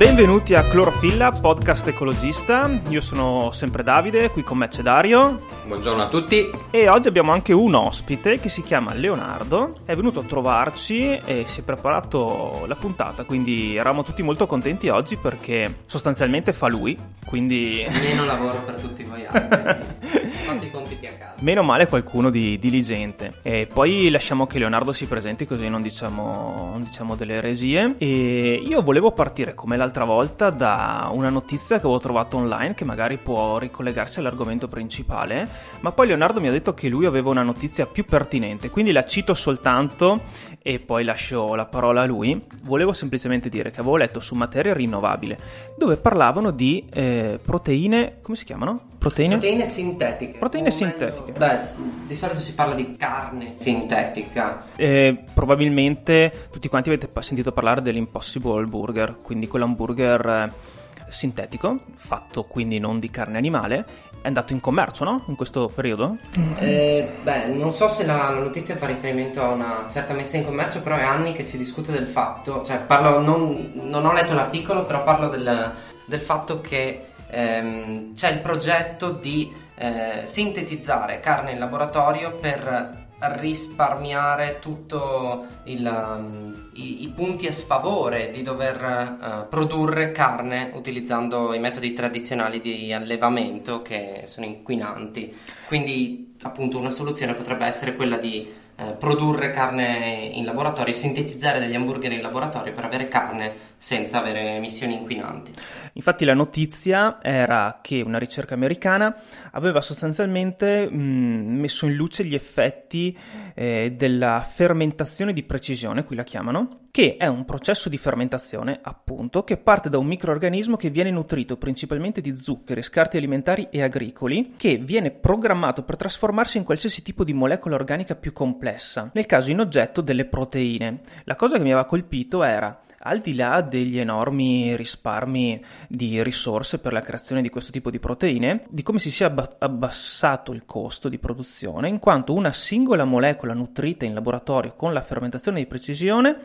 [0.00, 2.70] Benvenuti a Clorofilla, podcast ecologista.
[2.88, 5.42] Io sono sempre Davide, qui con me c'è Dario.
[5.66, 6.50] Buongiorno a tutti.
[6.70, 9.80] E oggi abbiamo anche un ospite che si chiama Leonardo.
[9.84, 14.88] È venuto a trovarci e si è preparato la puntata, quindi eravamo tutti molto contenti
[14.88, 17.84] oggi perché sostanzialmente fa lui, quindi...
[17.86, 20.30] Meno lavoro per tutti voi altri.
[20.30, 21.34] Fate i compiti a casa.
[21.40, 23.34] Meno male qualcuno di diligente.
[23.42, 27.94] E poi lasciamo che Leonardo si presenti così non diciamo, non diciamo delle eresie.
[27.98, 32.84] E io volevo partire come l'altra volta da una notizia che avevo trovato online che
[32.84, 35.48] magari può ricollegarsi all'argomento principale,
[35.80, 39.04] ma poi Leonardo mi ha detto che lui aveva una notizia più pertinente, quindi la
[39.04, 40.20] cito soltanto
[40.62, 42.40] e poi lascio la parola a lui.
[42.64, 45.38] Volevo semplicemente dire che avevo letto su materia rinnovabile
[45.76, 48.88] dove parlavano di eh, proteine, come si chiamano?
[48.98, 49.38] Proteine?
[49.38, 50.38] Proteine sintetiche.
[50.38, 51.32] Proteine sintetiche.
[51.32, 51.58] Beh,
[52.06, 54.66] di solito si parla di carne sintetica.
[54.76, 60.78] Eh, probabilmente tutti quanti avete sentito parlare dell'Impossible Burger, quindi quell'hamburger eh,
[61.10, 63.84] sintetico, fatto quindi non di carne animale,
[64.22, 65.22] è andato in commercio, no?
[65.26, 66.16] In questo periodo?
[66.58, 70.44] Eh, beh, non so se la, la, notizia fa riferimento a una certa messa in
[70.44, 74.34] commercio, però è anni che si discute del fatto, cioè parlo, non, non ho letto
[74.34, 75.72] l'articolo, però parlo del,
[76.04, 84.58] del fatto che ehm, c'è il progetto di eh, sintetizzare carne in laboratorio per risparmiare
[84.60, 91.92] tutti um, i, i, punti a sfavore di dover uh, produrre carne utilizzando i metodi
[91.92, 95.34] tradizionali di allevamento che sono inquinanti.
[95.66, 98.50] Quindi appunto una soluzione potrebbe essere quella di
[98.80, 104.54] eh, produrre carne in laboratorio, sintetizzare degli hamburger in laboratorio per avere carne senza avere
[104.54, 105.52] emissioni inquinanti.
[105.92, 109.14] Infatti la notizia era che una ricerca americana
[109.52, 113.16] aveva sostanzialmente mh, messo in luce gli effetti
[113.54, 119.44] eh, della fermentazione di precisione, qui la chiamano, che è un processo di fermentazione, appunto,
[119.44, 124.54] che parte da un microorganismo che viene nutrito principalmente di zuccheri, scarti alimentari e agricoli,
[124.56, 129.50] che viene programmato per trasformarsi in qualsiasi tipo di molecola organica più complessa, nel caso
[129.50, 131.00] in oggetto delle proteine.
[131.24, 136.78] La cosa che mi aveva colpito era al di là degli enormi risparmi di risorse
[136.78, 141.08] per la creazione di questo tipo di proteine, di come si sia abbassato il costo
[141.08, 146.38] di produzione, in quanto una singola molecola nutrita in laboratorio con la fermentazione di precisione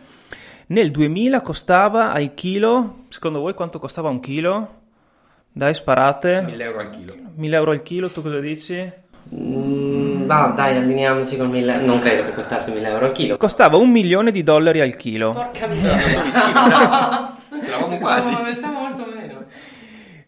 [0.67, 4.81] nel 2000 costava al chilo, secondo voi quanto costava un chilo?
[5.51, 6.41] Dai, sparate.
[6.41, 7.15] 1000 euro al chilo.
[7.35, 8.91] 1000 euro al chilo, tu cosa dici?
[9.33, 9.74] Mm,
[10.25, 13.37] va, dai, allineiamoci con 1000 Non credo che costasse 1000 euro al chilo.
[13.37, 15.31] Costava un milione di dollari al chilo.
[15.31, 16.23] Porca miseria.
[17.63, 18.35] Eravamo quasi.
[18.43, 19.43] Pensavo molto meno.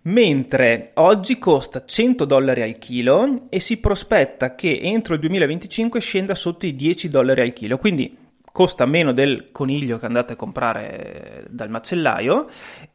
[0.04, 6.34] Mentre oggi costa 100 dollari al chilo e si prospetta che entro il 2025 scenda
[6.34, 7.78] sotto i 10 dollari al chilo.
[7.78, 8.26] Quindi
[8.58, 12.48] costa meno del coniglio che andate a comprare dal macellaio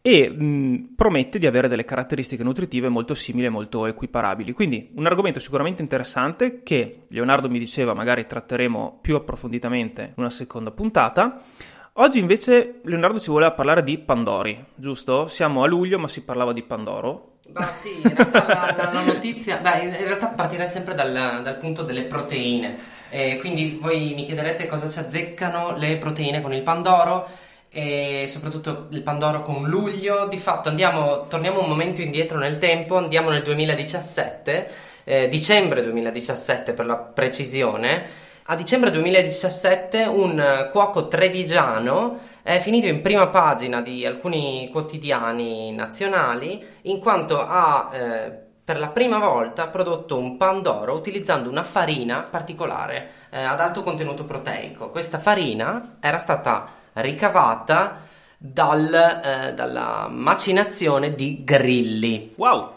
[0.03, 4.55] e mh, promette di avere delle caratteristiche nutritive molto simili e molto equiparabili.
[4.55, 10.31] Quindi un argomento sicuramente interessante che Leonardo mi diceva magari tratteremo più approfonditamente in una
[10.31, 11.41] seconda puntata.
[11.93, 15.29] Oggi invece Leonardo ci voleva parlare di Pandori, giusto?
[15.29, 17.35] Siamo a luglio ma si parlava di Pandoro.
[17.47, 21.57] Bah sì, in realtà la, la, la notizia, beh, in realtà partirei sempre dal, dal
[21.59, 23.01] punto delle proteine.
[23.15, 27.29] Eh, quindi voi mi chiederete cosa ci azzeccano le proteine con il Pandoro
[27.71, 30.29] e soprattutto il Pandoro con luglio.
[30.29, 34.71] Di fatto andiamo, torniamo un momento indietro nel tempo, andiamo nel 2017,
[35.05, 38.31] eh, dicembre 2017 per la precisione.
[38.45, 46.65] A dicembre 2017 un cuoco trevigiano è finito in prima pagina di alcuni quotidiani nazionali
[46.83, 53.11] in quanto ha eh, per la prima volta prodotto un pandoro utilizzando una farina particolare
[53.29, 54.89] eh, ad alto contenuto proteico.
[54.89, 58.01] Questa farina era stata ricavata
[58.39, 62.33] dal, eh, dalla macinazione di grilli.
[62.37, 62.73] Wow!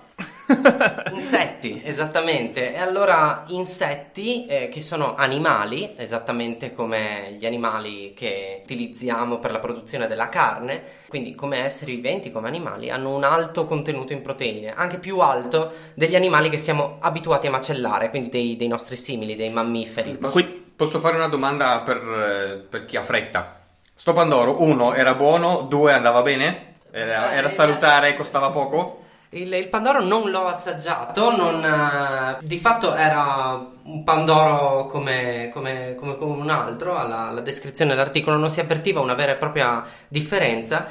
[1.11, 2.73] insetti, esattamente.
[2.73, 9.59] E allora insetti eh, che sono animali, esattamente come gli animali che utilizziamo per la
[9.59, 14.73] produzione della carne, quindi come esseri viventi, come animali, hanno un alto contenuto in proteine,
[14.73, 19.35] anche più alto degli animali che siamo abituati a macellare, quindi dei, dei nostri simili,
[19.35, 20.15] dei mammiferi.
[20.15, 20.45] Posso,
[20.75, 23.61] posso fare una domanda per, eh, per chi ha fretta?
[23.93, 26.73] Sto Pandoro, uno, era buono, due, andava bene?
[26.91, 29.04] Era, era salutare, costava poco?
[29.35, 35.95] Il, il, Pandoro non l'ho assaggiato, non, uh, di fatto era un Pandoro come, come,
[35.99, 39.83] come, come un altro, alla, alla, descrizione dell'articolo non si avvertiva una vera e propria
[40.07, 40.87] differenza.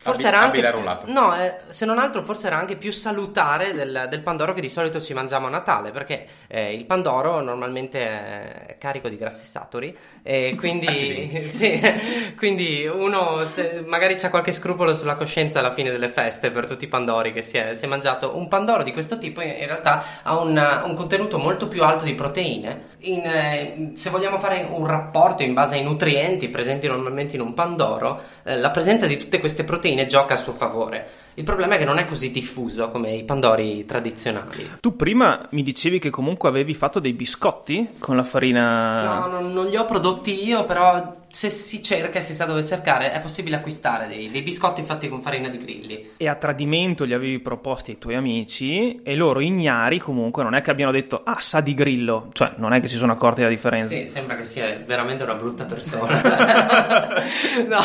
[0.00, 4.06] Forse Abi- era anche no, eh, se non altro forse era anche più salutare del,
[4.08, 8.76] del pandoro che di solito ci mangiamo a Natale, perché eh, il pandoro normalmente è
[8.78, 11.50] carico di grassi saturi e quindi, Accidenti.
[11.50, 11.80] sì,
[12.36, 16.84] quindi uno se- magari c'ha qualche scrupolo sulla coscienza alla fine delle feste per tutti
[16.84, 18.36] i pandori che si è, si è mangiato.
[18.36, 22.04] Un pandoro di questo tipo in, in realtà ha un, un contenuto molto più alto
[22.04, 22.96] di proteine.
[23.00, 27.54] In, eh, se vogliamo fare un rapporto in base ai nutrienti presenti normalmente in un
[27.54, 31.26] pandoro, eh, la presenza di tutte queste proteine gioca a suo favore.
[31.34, 34.70] Il problema è che non è così diffuso come i pandori tradizionali.
[34.80, 39.20] Tu prima mi dicevi che comunque avevi fatto dei biscotti con la farina.
[39.20, 42.64] No, non, non li ho prodotti io, però se si cerca e si sa dove
[42.64, 46.10] cercare è possibile acquistare dei, dei biscotti fatti con farina di grilli.
[46.16, 50.62] E a tradimento li avevi proposti ai tuoi amici e loro ignari comunque non è
[50.62, 53.50] che abbiano detto ah sa di grillo, cioè non è che si sono accorti della
[53.52, 53.94] differenza.
[53.94, 56.20] Sì, sembra che sia veramente una brutta persona.
[57.68, 57.80] no,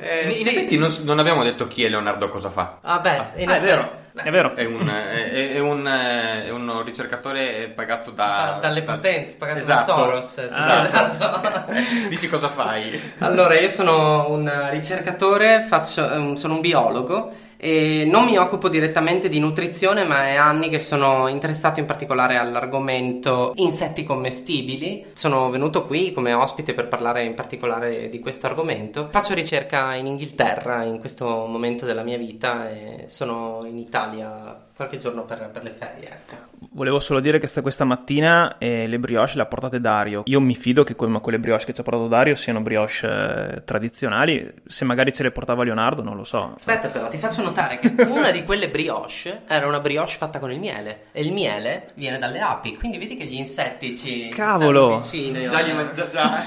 [0.00, 0.48] eh, In sì.
[0.48, 2.78] effetti non, non abbiamo detto chi è Leonardo cosa fa.
[2.82, 3.10] Ah, beh,
[3.42, 4.54] in Ah, è effetti- vero, beh, è vero.
[4.54, 9.58] È un, è, è un, è un ricercatore pagato da, da- dalle da- potenze, pagato
[9.60, 9.92] esatto.
[9.92, 10.34] da Soros.
[10.46, 10.82] sì, Ah.
[10.82, 11.72] esatto.
[12.08, 13.00] Dici cosa fai?
[13.18, 19.28] Allora, io sono un ricercatore, faccio- ehm, sono un biologo e non mi occupo direttamente
[19.28, 25.06] di nutrizione, ma è anni che sono interessato in particolare all'argomento insetti commestibili.
[25.14, 29.08] Sono venuto qui come ospite per parlare in particolare di questo argomento.
[29.10, 34.98] Faccio ricerca in Inghilterra in questo momento della mia vita e sono in Italia qualche
[34.98, 36.08] giorno per, per le ferie.
[36.08, 36.36] Ecco.
[36.70, 40.22] Volevo solo dire che sta- questa mattina eh, le brioche le ha portate Dario.
[40.26, 43.64] Io mi fido che que- quelle brioche che ci ha portato Dario siano brioche eh,
[43.64, 44.54] tradizionali.
[44.64, 46.52] Se magari ce le portava Leonardo, non lo so.
[46.54, 50.50] Aspetta però, ti faccio notare che una di quelle brioche era una brioche fatta con
[50.52, 54.98] il miele e il miele viene dalle api, quindi vedi che gli insetti ci Cavolo!
[54.98, 55.48] vicini.
[55.48, 56.44] Già, gli, già, già,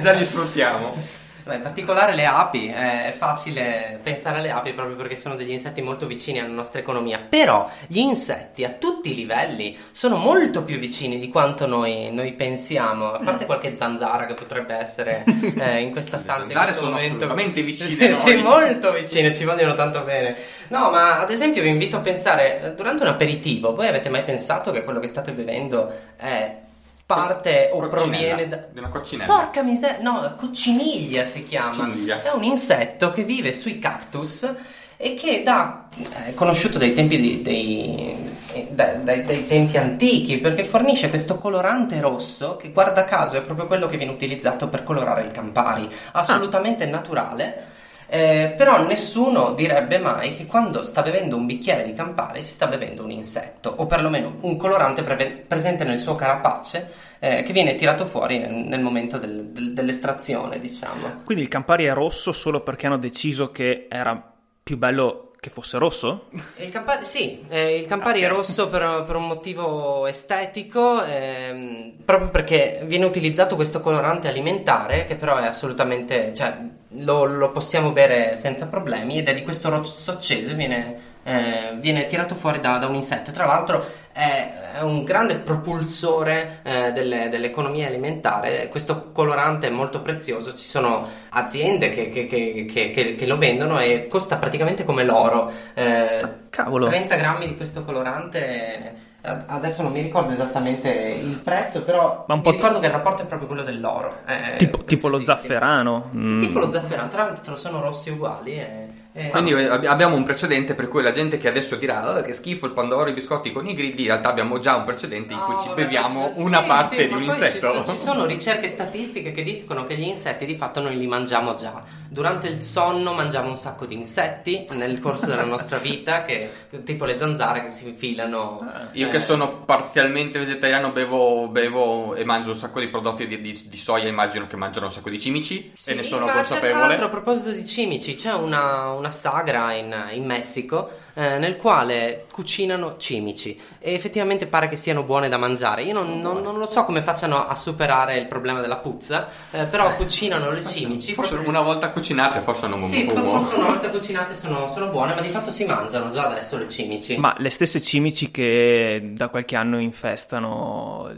[0.00, 1.22] già li sfruttiamo.
[1.44, 5.50] Beh, in particolare le api, eh, è facile pensare alle api proprio perché sono degli
[5.50, 10.64] insetti molto vicini alla nostra economia, però gli insetti a tutti i livelli sono molto
[10.64, 15.24] più vicini di quanto noi, noi pensiamo, a parte qualche zanzara che potrebbe essere
[15.58, 17.16] eh, in questa stanza in zanzare sono momento.
[17.16, 20.34] assolutamente vicine sì, molto vicine, ci vogliono tanto bene.
[20.68, 24.22] No, ma ad esempio vi invito a pensare, eh, durante un aperitivo, voi avete mai
[24.22, 26.62] pensato che quello che state bevendo è
[27.06, 28.64] parte o Coccinella, proviene da...
[28.70, 29.34] di una coccinella.
[29.34, 31.70] Porca miseria, no, cocciniglia si chiama.
[31.70, 32.22] Cocciniglia.
[32.22, 34.54] È un insetto che vive sui cactus
[34.96, 35.88] e che da,
[36.24, 38.16] è conosciuto dai tempi, di- dei,
[38.52, 43.42] eh, dai, dai- dai tempi antichi perché fornisce questo colorante rosso che guarda caso è
[43.42, 47.72] proprio quello che viene utilizzato per colorare il Campari, assolutamente naturale.
[48.14, 52.68] Eh, però nessuno direbbe mai che quando sta bevendo un bicchiere di Campari si sta
[52.68, 57.74] bevendo un insetto o perlomeno un colorante preve- presente nel suo carapace eh, che viene
[57.74, 61.22] tirato fuori nel, nel momento del- del- dell'estrazione, diciamo.
[61.24, 64.32] Quindi il Campari è rosso solo perché hanno deciso che era
[64.62, 66.28] più bello che fosse rosso?
[66.56, 68.24] Il Campari, sì, eh, il Campari Ok.
[68.24, 75.04] è rosso per, per un motivo estetico, ehm, proprio perché viene utilizzato questo colorante alimentare
[75.04, 76.56] che però è assolutamente, cioè
[77.00, 81.76] lo, lo possiamo bere senza problemi ed è di questo rosso acceso e viene, eh,
[81.80, 83.32] viene tirato fuori da, da un insetto.
[83.32, 90.00] Tra l'altro è, è un grande propulsore eh, delle- dell'economia alimentare, questo colorante è molto
[90.02, 94.84] prezioso, ci sono aziende che, che- che- che- che- che lo vendono e costa praticamente
[94.84, 95.50] come l'oro.
[95.74, 96.18] Eh,
[96.50, 96.86] Cavolo.
[96.86, 98.94] 30 grammi di questo colorante.
[99.22, 102.86] eh, Adesso non mi ricordo esattamente il prezzo, però Ma un mi po' ricordo che
[102.86, 104.18] il rapporto è proprio quello dell'oro.
[104.26, 106.10] è Tipo, tipo lo zafferano.
[106.14, 106.40] Mm.
[106.40, 108.52] Tipo lo zafferano, tra l'altro sono rossi uguali.
[108.58, 112.02] E, e- Quindi eh, ab- abbiamo un precedente per cui la gente che adesso dirà
[112.14, 114.82] "Ah, che schifo il pandoro, i biscotti con i grilli, in realtà abbiamo già un
[114.84, 117.70] precedente in cui No, ci vabbè, beviamo ci- una sì, parte sì, di un insetto.
[117.72, 121.06] Ci, so- ci sono ricerche statistiche che dicono che gli insetti di fatto noi li
[121.06, 121.82] mangiamo già.
[122.08, 126.50] Durante il sonno mangiamo un sacco di insetti nel corso della nostra vita, che,
[126.84, 128.68] tipo le zanzare che si infilano.
[128.94, 133.40] Io eh, che sono parzialmente vegetariano bevo, bevo e mangio un sacco di prodotti di,
[133.40, 136.32] di- di soia, immagino che mangiano un sacco di cimici Sì, e ne sono c'è,
[136.32, 136.80] tra consapevole.
[136.88, 142.26] l'altro, a proposito di cimici, c'è una, una sagra in, in Messico eh, nel quale
[142.32, 145.82] cucinano cimici e effettivamente pare che siano buone da mangiare.
[145.84, 149.64] Io non, non- non lo so come facciano a superare il problema della puzza, eh,
[149.66, 151.12] però cucinano le cimici.
[151.14, 153.22] Forse una volta cucinate, forse non Sì, fumo.
[153.38, 156.68] forse una volta cucinate sono, sono buone, ma di fatto si mangiano già adesso le
[156.68, 157.16] cimici.
[157.18, 161.12] Ma le stesse cimici che da qualche anno infestano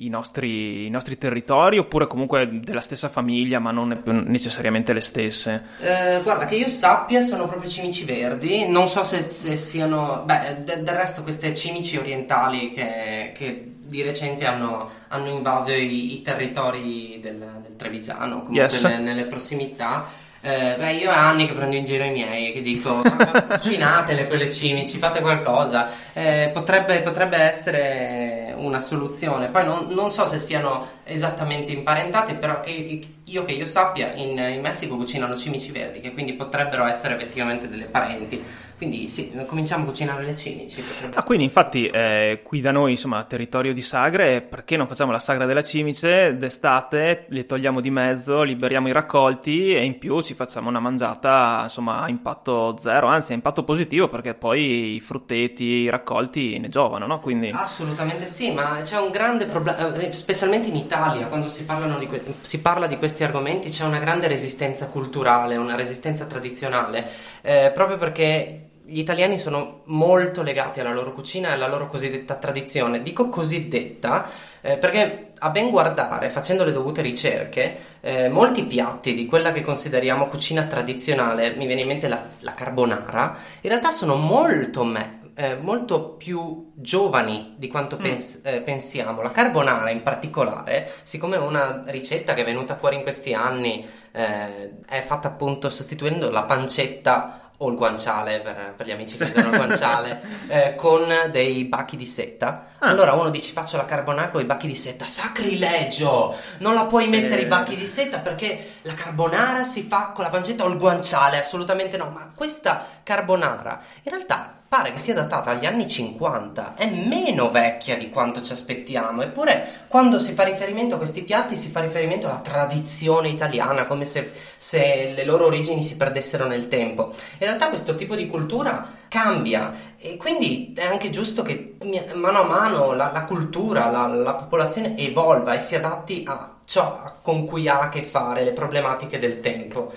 [0.00, 5.62] i nostri, i nostri territori, oppure comunque della stessa famiglia, ma non necessariamente le stesse?
[5.80, 10.22] Eh, guarda, che io sappia sono proprio cimici verdi, non so se, se siano...
[10.24, 16.14] Beh, de- del resto queste cimici orientali che, che di recente hanno, hanno invaso i,
[16.14, 18.84] i territori del, del Trevigiano, comunque Yes.
[18.84, 20.06] ne- nelle prossimità,
[20.40, 23.02] Eh, beh, io è anni che prendo in giro i miei, che dico,
[23.48, 25.88] cucinatele quelle cimici, fate qualcosa.
[26.12, 29.48] Eh, potrebbe, potrebbe, essere una soluzione.
[29.48, 34.38] Poi non, non, so se siano esattamente imparentate, però che io che io sappia, in,
[34.38, 38.42] in Messico cucinano cimici verdi, che quindi potrebbero essere effettivamente delle parenti.
[38.78, 40.80] Quindi sì, cominciamo a cucinare le cimici.
[41.14, 45.18] Ah, quindi infatti eh, qui da noi, insomma, territorio di sagre, perché non facciamo la
[45.18, 50.34] sagra della cimice d'estate, le togliamo di mezzo, liberiamo i raccolti e in più ci
[50.34, 55.64] facciamo una mangiata, insomma, a impatto zero, anzi a impatto positivo perché poi i frutteti,
[55.64, 57.18] i raccolti ne giovano, no?
[57.18, 57.50] Quindi...
[57.52, 61.66] Assolutamente sì, ma c'è un grande problema, eh, specialmente in Italia, quando si,
[61.98, 67.10] di que- si, parla di questi argomenti, c'è una grande resistenza culturale, una resistenza tradizionale,
[67.42, 72.36] eh, proprio perché gli italiani sono molto legati alla loro cucina e alla loro cosiddetta
[72.36, 73.02] tradizione.
[73.02, 74.30] Dico cosiddetta
[74.62, 79.60] eh, perché a ben guardare, facendo le dovute ricerche, eh, molti piatti di quella che
[79.60, 85.32] consideriamo cucina tradizionale, mi viene in mente la, la carbonara, in realtà sono molto, me,
[85.34, 88.02] eh, molto più giovani di quanto mm.
[88.02, 89.20] pens- eh, pensiamo.
[89.20, 93.86] La carbonara in particolare, siccome è una ricetta che è venuta fuori in questi anni,
[94.12, 99.24] eh, è fatta appunto sostituendo la pancetta o il guanciale per, per gli amici che
[99.24, 102.88] usano il guanciale eh, con dei bacchi di seta ah.
[102.88, 107.04] allora uno dice faccio la carbonara con i bacchi di seta sacrilegio non la puoi
[107.04, 107.10] sì.
[107.10, 110.78] mettere i bacchi di seta perché la carbonara si fa con la pancetta o il
[110.78, 116.74] guanciale assolutamente no ma questa carbonara in realtà pare che sia datata agli anni 50,
[116.74, 121.56] è meno vecchia di quanto ci aspettiamo, eppure quando si fa riferimento a questi piatti
[121.56, 126.68] si fa riferimento alla tradizione italiana, come se, se le loro origini si perdessero nel
[126.68, 127.14] tempo.
[127.38, 131.78] In realtà questo tipo di cultura cambia e quindi è anche giusto che
[132.12, 137.16] mano a mano la, la cultura, la, la popolazione evolva e si adatti a ciò
[137.22, 139.90] con cui ha a che fare, le problematiche del tempo.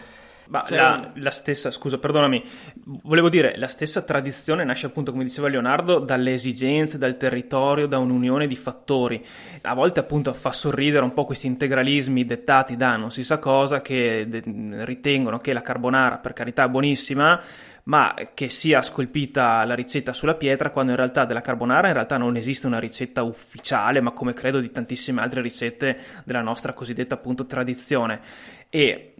[0.51, 2.43] Ma cioè, la, la, stessa, scusa, perdonami,
[3.03, 7.99] volevo dire, la stessa tradizione nasce appunto, come diceva Leonardo, dalle esigenze, dal territorio, da
[7.99, 9.25] un'unione di fattori.
[9.61, 13.81] A volte appunto fa sorridere un po' questi integralismi dettati da non si sa cosa
[13.81, 14.43] che de-
[14.83, 17.41] ritengono che la carbonara, per carità, è buonissima,
[17.83, 22.17] ma che sia scolpita la ricetta sulla pietra quando in realtà della carbonara in realtà
[22.17, 27.15] non esiste una ricetta ufficiale, ma come credo di tantissime altre ricette della nostra cosiddetta
[27.15, 28.19] appunto tradizione.
[28.73, 29.15] E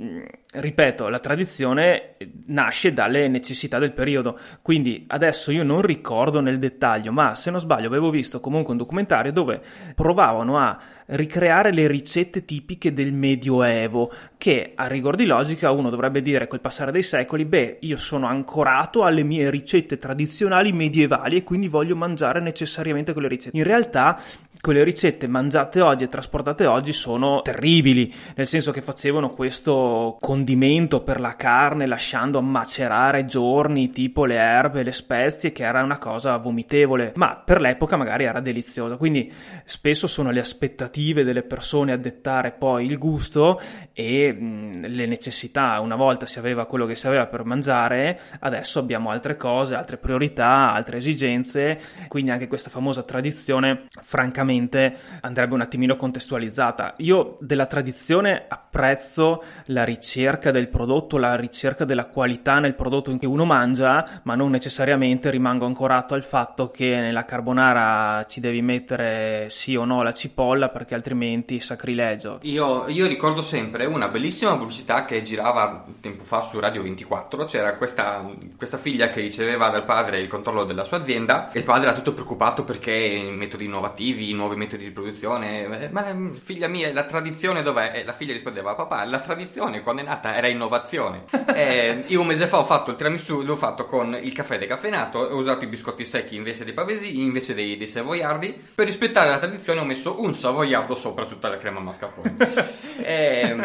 [0.53, 2.15] ripeto, la tradizione
[2.46, 7.60] nasce dalle necessità del periodo, quindi adesso io non ricordo nel dettaglio, ma se non
[7.60, 9.62] sbaglio avevo visto comunque un documentario dove
[9.93, 16.22] provavano a ricreare le ricette tipiche del Medioevo, che a rigor di logica uno dovrebbe
[16.22, 21.43] dire col passare dei secoli, beh, io sono ancorato alle mie ricette tradizionali medievali e
[21.43, 23.58] quindi voglio mangiare necessariamente quelle ricette.
[23.58, 24.17] In realtà
[24.62, 31.01] quelle ricette mangiate oggi e trasportate oggi sono terribili, nel senso che facevano questo condimento
[31.01, 36.38] per la carne lasciando macerare giorni, tipo le erbe, le spezie, che era una cosa
[36.38, 38.98] vomitevole, ma per l'epoca magari era deliziosa.
[38.98, 39.34] Quindi
[39.65, 43.60] spesso sono le aspettative delle persone a dettare poi il gusto
[43.94, 45.80] e mh, le necessità.
[45.80, 49.98] Una volta si aveva quello che si aveva per mangiare, adesso abbiamo altre cose, altre
[49.98, 56.96] priorità, altre esigenze, quindi anche questa famosa tradizione, francamente sicuramente andrebbe un attimino contestualizzata.
[56.98, 63.25] Io della tradizione apprezzo la ricerca del prodotto, la ricerca della qualità nel prodotto che
[63.25, 69.48] uno mangia, ma non necessariamente rimango ancorato al fatto che nella carbonara ci devi mettere
[69.50, 72.39] sì o no la cipolla perché altrimenti sacrilegio.
[72.43, 77.75] Io, io ricordo sempre una bellissima pubblicità che girava tempo fa su Radio 24, c'era
[77.75, 78.27] questa,
[78.58, 81.96] questa figlia che riceveva dal padre il controllo della sua azienda e il padre era
[81.96, 85.84] tutto preoccupato perché metodi innovativi, nuovi metodi di produzione.
[85.84, 87.92] Eh, ma eh, figlia mia, la tradizione dov'è?
[87.96, 91.26] E la figlia rispondeva, papà, la tradizione quando è nata era innovazione.
[91.54, 95.20] e io un mese fa ho fatto il tiramisù, l'ho fatto con il caffè decaffeinato,
[95.20, 98.70] ho usato i biscotti secchi invece dei pavesi, invece dei, dei savoiardi.
[98.76, 102.36] Per rispettare la tradizione ho messo un savoiardo sopra tutta la crema mascarpone.
[103.04, 103.56] e,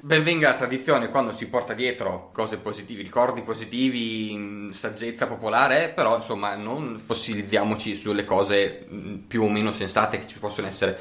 [0.00, 6.16] ben venga la tradizione quando si porta dietro cose positive, ricordi positivi, saggezza popolare, però
[6.16, 8.86] insomma non fossilizziamoci sulle cose
[9.26, 10.98] più o meno sensate puntate che ci possono essere.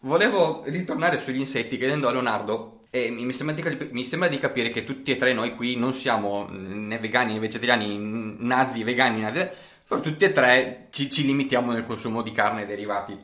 [0.00, 4.70] Volevo ritornare sugli insetti chiedendo a Leonardo, e mi sembra, di, mi sembra, di, capire
[4.70, 9.46] che tutti e tre noi qui non siamo né vegani né vegetariani, nazi, vegani, nazi,
[9.86, 13.16] però tutti e tre ci, ci limitiamo nel consumo di carne e derivati.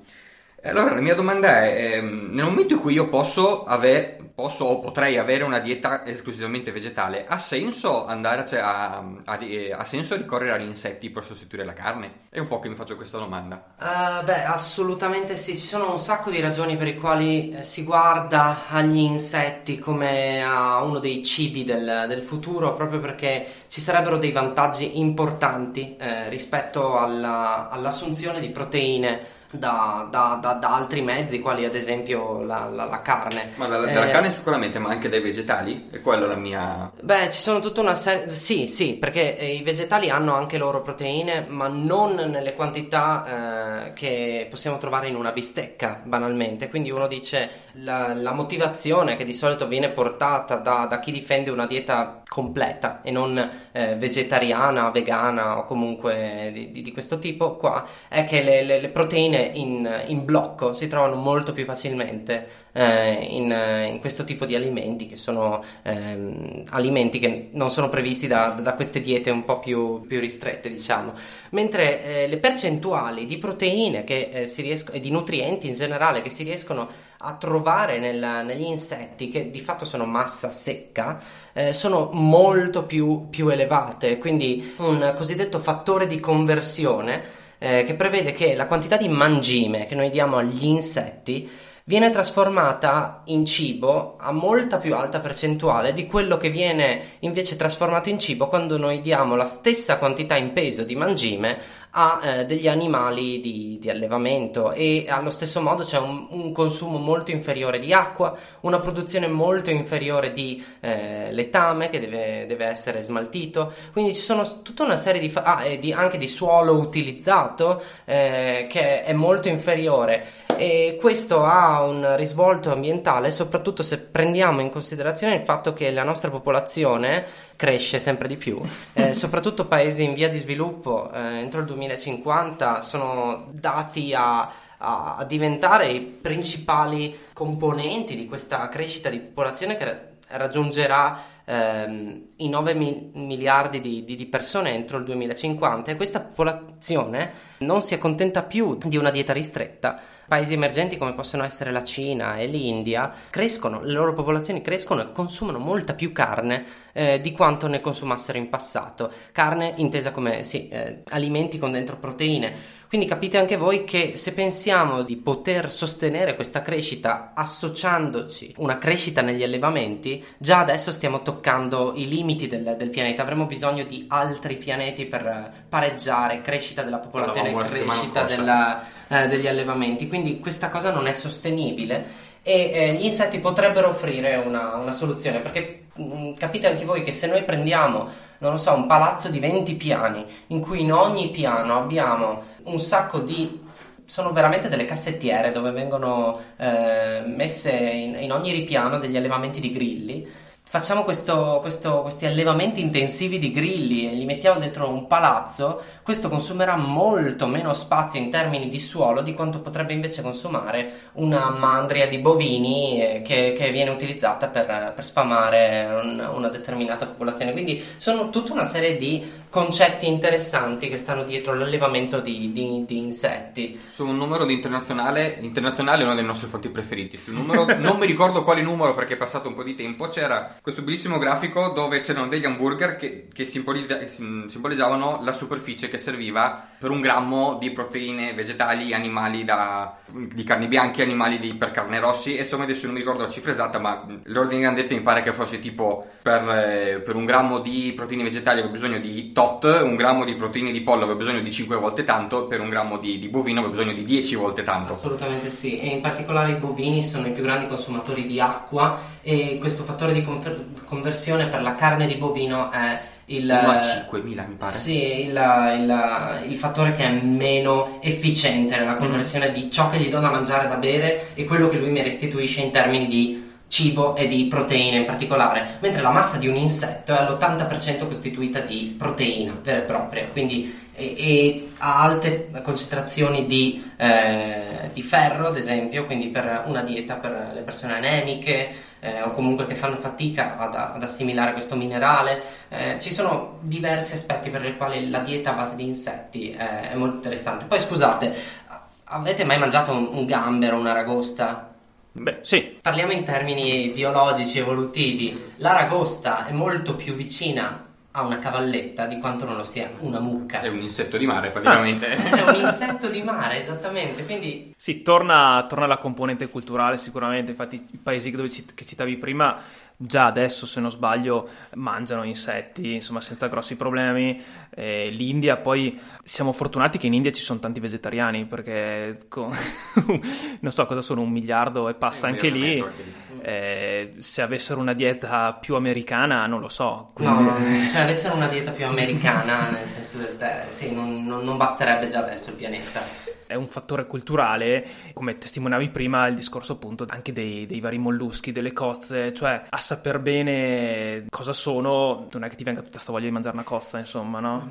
[0.67, 4.81] Allora, la mia domanda è, ehm, nel momento in cui io posso avere, posso o
[4.81, 9.39] potrei avere una dieta esclusivamente vegetale, ha senso andare cioè, a, a,
[9.73, 12.23] ha senso ricorrere agli insetti per sostituire la carne?
[12.31, 13.75] È un po' che mi faccio questa domanda.
[13.79, 17.85] Uh, beh, assolutamente sì, ci sono un sacco di ragioni per le quali eh, si
[17.85, 24.17] guarda agli insetti come a uno dei cibi del, del futuro, proprio perché ci sarebbero
[24.17, 31.41] dei vantaggi importanti eh, rispetto alla, all'assunzione di proteine da, da, da, da, altri mezzi,
[31.41, 33.53] quali ad esempio la, la, la carne.
[33.57, 35.89] Ma da, dalla eh, carne sicuramente, ma anche dai vegetali?
[35.91, 36.91] È quella la mia.
[37.01, 38.29] Beh, ci sono tutta una serie.
[38.29, 43.93] Sì, sì, perché eh, i vegetali hanno anche loro proteine, ma non nelle quantità eh,
[43.93, 46.69] che possiamo trovare in una bistecca, banalmente.
[46.69, 51.51] Quindi uno dice la, la motivazione che di solito viene portata da, da chi difende
[51.51, 57.57] una dieta completa e non eh, vegetariana, vegana o comunque di, di, di, questo tipo
[57.57, 62.47] qua è che le, le, le proteine in, in, blocco si trovano molto più facilmente
[62.71, 63.51] eh, in,
[63.91, 68.75] in, questo tipo di alimenti che sono ehm, alimenti che non sono previsti da, da
[68.75, 71.13] queste diete un po' più, più ristrette diciamo.
[71.51, 76.23] Mentre eh, le percentuali di proteine che, eh, si riescono, e di nutrienti in generale
[76.23, 76.89] che si riescono
[77.33, 81.19] trovare nel, negli insetti, che di fatto sono massa secca,
[81.53, 84.19] eh, sono molto più, più, elevate.
[84.19, 89.95] Quindi un cosiddetto fattore di conversione eh, che prevede che la quantità di mangime che
[89.95, 91.51] noi diamo agli insetti
[91.87, 98.09] viene trasformata in cibo a molta più alta percentuale di quello che viene invece trasformato
[98.09, 101.59] in cibo quando noi diamo la stessa quantità in peso di mangime
[101.97, 106.99] a eh, degli animali di, di, allevamento e allo stesso modo c'è un, un, consumo
[106.99, 113.03] molto inferiore di acqua, una produzione molto inferiore di eh, letame che deve, deve, essere
[113.03, 117.81] smaltito, quindi ci sono tutta una serie di, fa- ah, di anche di suolo utilizzato
[118.05, 124.71] eh, che è molto inferiore e questo ha un risvolto ambientale soprattutto se prendiamo in
[124.71, 127.25] considerazione il fatto che la nostra popolazione
[127.57, 128.61] cresce sempre di più,
[128.95, 135.17] eh, soprattutto paesi in via di sviluppo eh, entro il 2050 sono dati a, a,
[135.17, 142.75] a, diventare i principali componenti di questa crescita di popolazione che raggiungerà ehm, i 9
[142.75, 148.43] mi- miliardi di, di, di persone entro il 2050 e questa popolazione non si accontenta
[148.43, 153.83] più di una dieta ristretta Paesi emergenti come possono essere la Cina e l'India crescono,
[153.83, 158.49] le loro popolazioni crescono e consumano molta più carne eh, di quanto ne consumassero in
[158.49, 159.13] passato.
[159.33, 162.83] Carne intesa come sì, eh, alimenti con dentro proteine.
[162.95, 169.21] Quindi capite anche voi che se pensiamo di poter sostenere questa crescita associandoci una crescita
[169.21, 173.23] negli allevamenti, già adesso stiamo toccando i limiti del, del pianeta.
[173.23, 180.07] Avremo bisogno di altri pianeti per pareggiare crescita della popolazione, crescita della eh, degli allevamenti,
[180.07, 185.41] quindi questa cosa non è sostenibile e eh, gli insetti potrebbero offrire una, una soluzione
[185.41, 189.29] perché mh, mm, capite anche voi che se noi prendiamo, non lo so, un palazzo
[189.31, 193.63] di 20 piani in cui in ogni piano abbiamo un sacco di
[194.07, 199.73] sono veramente delle cassettiere dove vengono eh, messe in, in, ogni ripiano degli allevamenti di
[199.73, 200.43] grilli.
[200.63, 206.29] Facciamo questo, questo, questi allevamenti intensivi di grilli e li mettiamo dentro un palazzo, questo
[206.29, 212.07] consumerà molto meno spazio in termini di suolo di quanto potrebbe invece consumare una mandria
[212.07, 217.53] di bovini eh, che, che, viene utilizzata per, per sfamare un, una determinata popolazione.
[217.53, 222.99] Quindi sono tutta una serie di concetti interessanti che stanno dietro l'allevamento di, di, di
[222.99, 223.81] insetti.
[223.95, 227.17] Su un numero di internazionale, internazionale è uno dei nostri fonti preferiti.
[227.17, 230.57] Sul numero, non mi ricordo quale numero perché è passato un po' di tempo, c'era
[230.61, 236.91] questo bellissimo grafico dove c'erano degli hamburger che, che simboleggiavano la superficie che serviva per
[236.91, 242.37] un grammo di proteine vegetali, animali da, di carni bianche, animali di, per carne rossi.
[242.37, 245.33] Insomma adesso non mi ricordo la cifra esatta, ma l'ordine di grandezza mi pare che
[245.33, 249.95] fosse tipo per, eh, per un grammo di proteine vegetali avevo bisogno di tot, un
[249.97, 253.19] grammo di proteine di pollo avevo bisogno di 5 volte tanto, per un grammo di,
[253.19, 254.93] di bovino avevo bisogno di 10 volte tanto.
[254.93, 259.57] Assolutamente sì, e in particolare i bovini sono i più grandi consumatori di acqua e
[259.59, 264.49] questo fattore di confer- conversione per la carne di bovino è il, 1 a 5.000
[264.49, 264.73] mi pare.
[264.73, 269.53] Sì, il, il, il, fattore che è meno efficiente nella conversione mm.
[269.53, 272.61] di ciò che gli do da mangiare, da bere e quello che lui mi restituisce
[272.61, 277.13] in termini di cibo e di proteine in particolare, mentre la massa di un insetto
[277.13, 283.91] è all'80% costituita di proteina vera e propria, quindi e, e ha alte concentrazioni di,
[283.97, 289.31] eh, di, ferro, ad esempio, quindi per una dieta per le persone anemiche eh, o
[289.31, 292.43] comunque che fanno fatica ad, ad assimilare questo minerale.
[292.69, 296.95] Eh, ci sono diversi aspetti per i quali la dieta a base di insetti è
[296.95, 297.67] molto interessante.
[297.67, 298.63] Poi scusate,
[299.07, 301.73] Avete mai mangiato un, un gambero, una ragosta?
[302.11, 302.79] Beh, sì.
[302.81, 305.53] Parliamo in termini biologici, evolutivi.
[305.57, 307.85] L'aragosta è molto più vicina
[308.17, 310.61] a una cavalletta di quanto non lo sia una mucca.
[310.61, 312.07] È un insetto di mare, praticamente.
[312.15, 314.25] È un insetto di mare, esattamente.
[314.25, 319.17] Quindi Sì, torna, torna la componente culturale sicuramente, infatti i paesi dove ci- che citavi
[319.17, 319.59] prima
[319.97, 324.41] già adesso se non sbaglio mangiano insetti, insomma senza grossi problemi.
[324.71, 329.51] Eh, L'India poi siamo fortunati che in India ci sono tanti vegetariani perché con-
[330.61, 332.79] non so cosa sono un miliardo e passa Un anche lì.
[332.79, 333.15] anche lì.
[333.47, 337.11] Eh, se avessero una dieta più americana non lo so.
[337.13, 337.43] Quindi...
[337.45, 341.57] no, se avessero una dieta più americana, nel senso del tè, sì, non, non- non
[341.59, 343.03] basterebbe già adesso il pianeta.
[343.47, 348.51] è un fattore culturale, come testimoniavi prima il discorso appunto anche dei, dei vari molluschi,
[348.51, 353.13] delle cozze, cioè a saper bene cosa sono, non è che ti venga tutta sta
[353.13, 354.69] voglia di mangiare una cozza, insomma, no?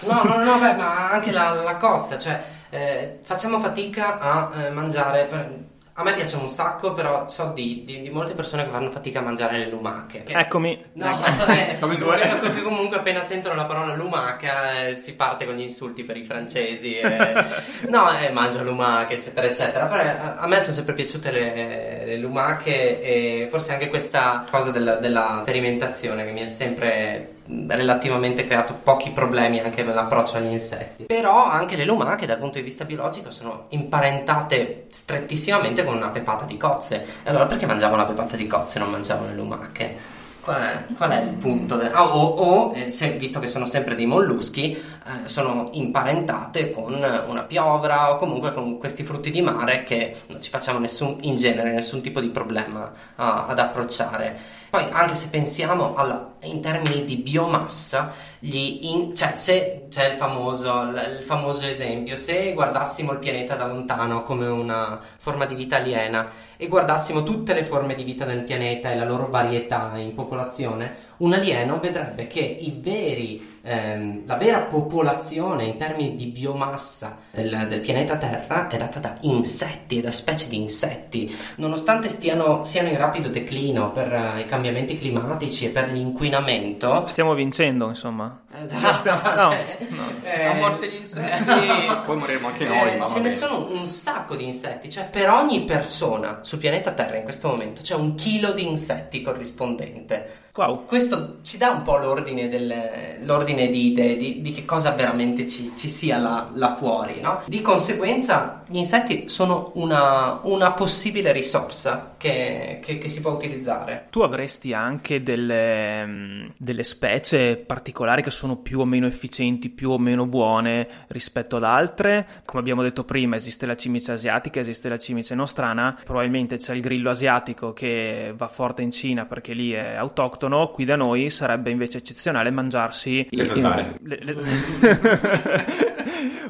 [0.00, 4.70] No, no, no, beh, ma anche la, la cozza, cioè eh, facciamo fatica a eh,
[4.70, 5.26] mangiare.
[5.26, 5.68] per-
[6.00, 9.18] A me piace un sacco, però so di, di- di molte persone che fanno fatica
[9.18, 10.22] a mangiare le lumache.
[10.24, 10.82] Che- Eccomi.
[10.94, 11.06] No,
[11.48, 12.18] eh, Siamo in due.
[12.40, 16.24] comunque, comunque appena sentono la parola lumaca eh, si parte con gli insulti per i
[16.24, 16.94] francesi.
[16.96, 17.34] eh.
[17.90, 19.84] no, eh, mangia lumache, eccetera, eccetera.
[19.84, 20.08] Però eh,
[20.38, 25.40] a me sono sempre piaciute le, le lumache e forse anche questa cosa della, della
[25.42, 27.34] sperimentazione che mi ha sempre
[27.68, 31.04] relativamente creato pochi problemi anche nell'approccio agli insetti.
[31.04, 36.44] Però anche le lumache dal punto di vista biologico sono imparentate strettissimamente con una pepata
[36.44, 37.04] di cozze.
[37.22, 40.18] E allora perché mangiamo la pepata di cozze e non mangiamo le lumache?
[40.40, 41.76] Qual è, qual è il punto?
[41.76, 46.70] de- Ah, o, o, eh, se- visto che sono sempre dei molluschi, eh, sono imparentate
[46.70, 51.18] con una piovra o comunque con questi frutti di mare che non ci facciamo nessun,
[51.22, 54.58] in genere nessun tipo di problema a- ad approcciare.
[54.70, 60.16] Poi, anche se pensiamo alla- in termini di biomassa, gli in- cioè, se c'è il
[60.16, 65.76] famoso, il famoso esempio, se guardassimo il pianeta da lontano come una forma di vita
[65.76, 70.14] aliena e guardassimo tutte le forme di vita del pianeta e la loro varietà in
[70.14, 77.18] popolazione, un alieno vedrebbe che i veri, ehm, la vera popolazione in termini di biomassa
[77.30, 81.34] del, del pianeta Terra è data da insetti e da specie di insetti.
[81.56, 87.34] Nonostante stiano, siano in rapido declino per eh, i cambiamenti climatici e per l'inquinamento, Stiamo
[87.34, 88.40] vincendo, insomma.
[88.52, 90.10] eh, No, cioè, no.
[90.22, 91.44] eh, A morte gli insetti.
[92.06, 95.28] Poi moriremo anche noi, eh, ma ce ne sono un sacco di insetti, cioè per
[95.28, 100.48] ogni persona sul pianeta Terra in questo momento c'è un chilo di insetti corrispondente.
[100.56, 100.84] Wow.
[100.84, 105.46] Questo ci dà un po' l'ordine, del- l'ordine di idee di, di che cosa veramente
[105.48, 107.40] ci, ci sia là, là fuori, no?
[107.46, 114.06] Di conseguenza, gli insetti sono una, una possibile risorsa che, che- che si può utilizzare.
[114.10, 119.98] Tu avresti anche delle, delle specie particolari che sono più o meno efficienti, più o
[119.98, 122.26] meno buone rispetto ad altre.
[122.44, 125.96] Come abbiamo detto prima, esiste la cimice asiatica, esiste la cimice nostrana.
[126.04, 130.38] Probabilmente c'è il grillo asiatico che va forte in Cina perché lì è autoctono.
[130.72, 133.94] Qui da noi sarebbe invece eccezionale mangiarsi Le zanzare.
[134.02, 134.34] le- le-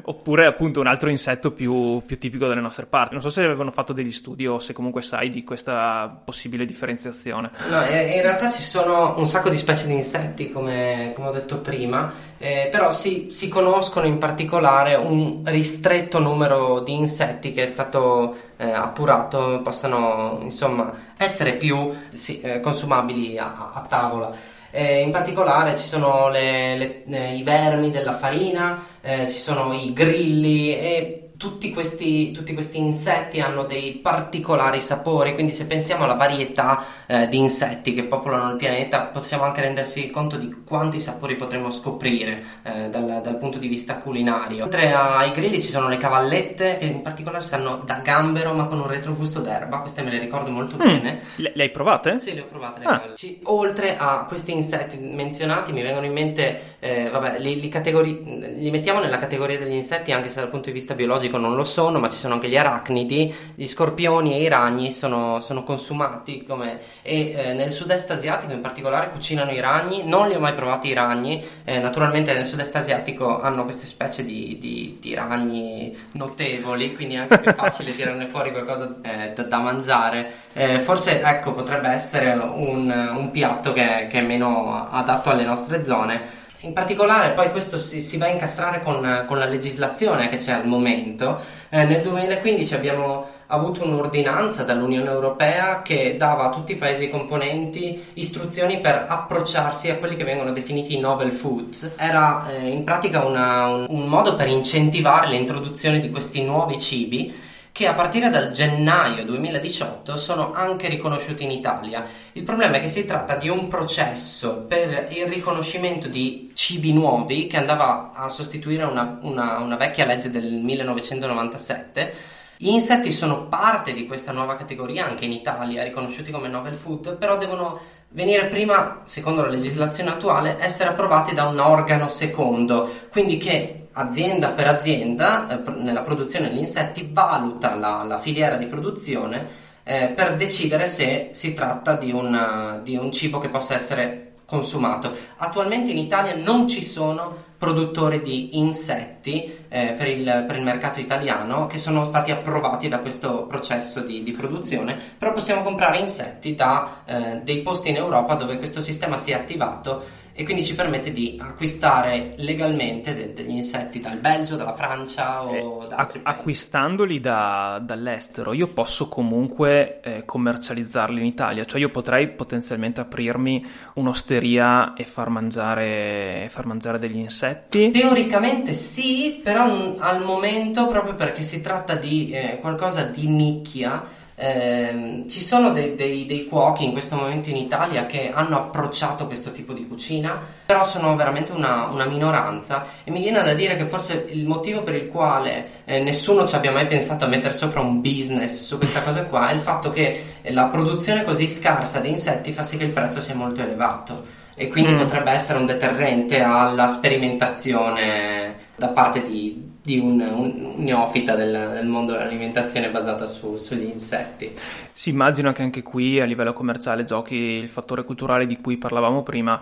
[0.03, 3.13] Oppure appunto un altro insetto più, più tipico delle nostre parti.
[3.13, 7.51] Non so se avevano fatto degli studi o se comunque sai di questa possibile differenziazione.
[7.69, 11.31] No, eh, in realtà ci sono un sacco di specie di insetti, come, come ho
[11.31, 17.63] detto prima, eh, però si, si conoscono in particolare un ristretto numero di insetti che
[17.63, 24.31] è stato eh, appurato possano insomma essere più sì, eh, consumabili a, a tavola.
[24.73, 29.73] Eh, in particolare ci sono le- le- eh, i vermi della farina, eh, ci sono
[29.73, 36.03] i grilli e tutti questi, tutti questi insetti hanno dei particolari sapori, quindi se pensiamo
[36.03, 40.99] alla varietà eh, di insetti che popolano il pianeta, possiamo anche rendersi conto di quanti
[40.99, 44.65] sapori potremmo scoprire eh, dal, dal punto di vista culinario.
[44.65, 48.79] Oltre ai grilli ci sono le cavallette, che in particolare sanno da gambero ma con
[48.79, 50.85] un retrogusto d'erba, queste me le ricordo molto Mm.
[50.85, 51.21] bene.
[51.37, 52.19] Le, le hai provate?
[52.19, 53.01] Sì, le ho provate le Ah.
[53.45, 58.69] Oltre a questi insetti menzionati, mi vengono in mente, eh, vabbè, li, li categori- li
[58.69, 61.99] mettiamo nella categoria degli insetti, anche se dal punto di vista biologico non lo sono,
[61.99, 66.79] ma ci sono anche gli arachnidi, gli scorpioni e i ragni sono, sono consumati come,
[67.01, 70.03] e eh, nel sud-est asiatico in particolare cucinano i ragni.
[70.05, 74.23] Non li ho mai provati i ragni, eh, naturalmente nel sud-est asiatico hanno queste specie
[74.23, 79.43] di, di- di ragni notevoli, quindi è anche più facile tirarne fuori qualcosa eh, da,
[79.43, 80.31] da mangiare.
[80.53, 85.83] Eh, forse ecco potrebbe essere un, un piatto che, che è meno adatto alle nostre
[85.83, 86.39] zone.
[86.63, 90.51] In particolare poi questo si, si va a incastrare con, con la legislazione che c'è
[90.51, 91.39] al momento.
[91.69, 98.11] Eh, nel 2015 abbiamo avuto un'ordinanza dall'Unione Europea che dava a tutti i paesi componenti
[98.13, 101.93] istruzioni per approcciarsi a quelli che vengono definiti novel foods.
[101.97, 107.49] Era eh, in pratica una, un, un modo per incentivare l'introduzione di questi nuovi cibi
[107.81, 112.05] che a partire dal gennaio 2018 sono anche riconosciuti in Italia.
[112.33, 117.47] Il problema è che si tratta di un processo per il riconoscimento di cibi nuovi
[117.47, 122.13] che andava a sostituire una, una, una vecchia legge del 1997.
[122.57, 127.17] Gli insetti sono parte di questa nuova categoria anche in Italia, riconosciuti come novel food,
[127.17, 133.37] però devono venire prima, secondo la legislazione attuale, essere approvati da un organo secondo, quindi
[133.37, 139.69] che azienda per azienda eh, nella produzione degli insetti valuta la, la filiera di produzione
[139.83, 145.15] eh, per decidere se si tratta di, una, di un cibo che possa essere consumato.
[145.37, 150.99] Attualmente in Italia non ci sono produttori di insetti eh, per, il, per, il, mercato
[150.99, 156.55] italiano che sono stati approvati da questo processo di, di produzione, però possiamo comprare insetti
[156.55, 160.75] da eh, dei posti in Europa dove questo sistema si è attivato e quindi ci
[160.75, 166.19] permette di acquistare legalmente de- degli insetti dal Belgio, dalla Francia o eh, da altri
[166.19, 166.39] a- paesi.
[166.39, 173.65] Acquistandoli da, dall'estero, io posso comunque eh, commercializzarli in Italia, cioè io potrei potenzialmente aprirmi
[173.95, 177.91] un'osteria e far mangiare, far mangiare degli insetti?
[177.91, 184.03] Teoricamente sì, però al momento, proprio perché si tratta di eh, qualcosa di nicchia,
[184.41, 189.27] eh, ci sono dei, dei, dei, cuochi in questo momento in Italia che hanno approcciato
[189.27, 193.77] questo tipo di cucina, però sono veramente una, una minoranza e mi viene da dire
[193.77, 197.53] che forse il motivo per il quale eh, nessuno ci abbia mai pensato a mettere
[197.53, 201.99] sopra un business su questa cosa qua è il fatto che la produzione così scarsa
[201.99, 204.25] di insetti fa sì che il prezzo sia molto elevato
[204.55, 204.97] e quindi mm.
[204.97, 211.87] potrebbe essere un deterrente alla sperimentazione da parte di di un, un neofita del, del,
[211.87, 214.51] mondo dell'alimentazione basata su, sugli insetti.
[214.93, 219.23] Si immagina che anche qui a livello commerciale giochi il fattore culturale di cui parlavamo
[219.23, 219.59] prima,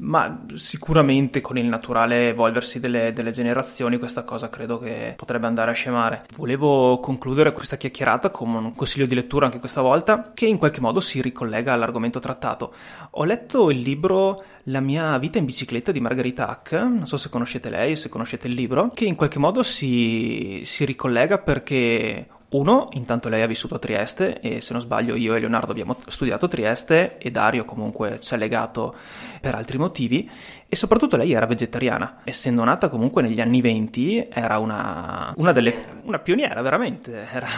[0.00, 5.70] ma sicuramente con il naturale evolversi delle, delle generazioni questa cosa credo che potrebbe andare
[5.70, 6.24] a scemare.
[6.36, 10.80] Volevo concludere questa chiacchierata con un consiglio di lettura anche questa volta che in qualche
[10.80, 12.74] modo si ricollega all'argomento trattato.
[13.12, 17.28] Ho letto il libro La mia vita in bicicletta di Margherita Hack, non so se
[17.28, 22.88] conoscete lei, se conoscete il libro, che in qualche modo si, si ricollega perché uno,
[22.92, 26.48] intanto lei ha vissuto a Trieste e se non sbaglio io e Leonardo abbiamo studiato
[26.48, 28.94] Trieste e Dario comunque ci è legato
[29.40, 30.28] per altri motivi
[30.72, 35.98] e soprattutto lei era vegetariana, essendo nata comunque negli anni 20 era una, una delle
[36.04, 37.48] una pioniera veramente, era,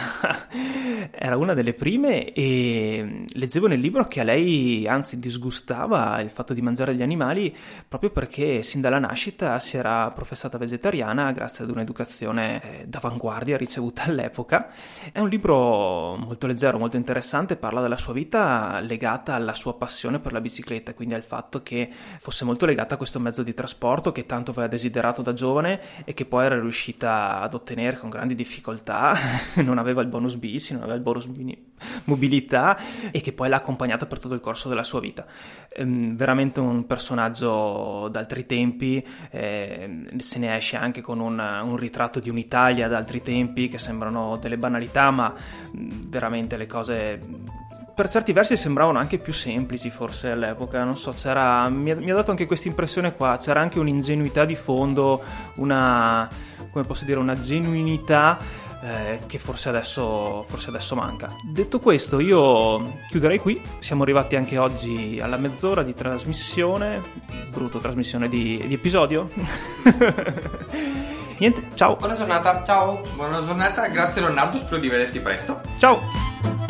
[1.11, 6.53] era, una delle prime e leggevo nel libro che a lei anzi disgustava il fatto
[6.53, 7.55] di mangiare gli animali
[7.87, 14.03] proprio perché sin dalla nascita si era professata vegetariana grazie ad un'educazione eh, d'avanguardia ricevuta
[14.09, 14.69] all'epoca.
[15.11, 20.19] È un libro molto leggero, molto interessante, parla della sua vita legata alla sua passione
[20.19, 24.13] per la bicicletta, quindi al fatto che fosse molto legata a questo mezzo di trasporto
[24.13, 28.33] che tanto aveva desiderato da giovane e che poi era riuscita ad ottenere con grandi
[28.33, 29.13] difficoltà,
[29.61, 31.27] non aveva il bonus bici, non aveva il bonus
[32.05, 32.77] mobilità
[33.11, 35.25] e che poi l'ha accompagnata per tutto il corso della sua vita.
[35.75, 42.21] Ehm, veramente un personaggio d'altri tempi, eh, se ne esce anche con un, un ritratto
[42.21, 45.33] di un'Italia d'altri tempi che sembrano delle banalità, ma
[45.73, 47.19] veramente le cose
[47.93, 52.09] per certi versi sembravano anche più semplici forse all'epoca, non so, c'era, mi, ha, mi
[52.09, 55.21] ha dato anche questa impressione qua, c'era anche un'ingenuità di fondo,
[55.55, 56.27] una,
[56.71, 58.39] come posso dire, una genuinità
[58.81, 61.29] eh, che forse adesso, forse adesso manca.
[61.43, 66.99] Detto questo, io chiuderei qui, siamo arrivati anche oggi alla mezz'ora di trasmissione,
[67.49, 69.29] brutto trasmissione di, di episodio.
[71.37, 71.95] Niente, ciao.
[71.97, 73.01] Buona giornata, ciao.
[73.15, 75.61] Buona giornata, grazie Leonardo, spero di vederti presto.
[75.77, 76.62] Ciao.